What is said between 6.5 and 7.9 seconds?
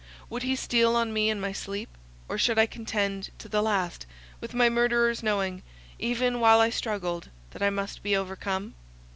I struggled, that I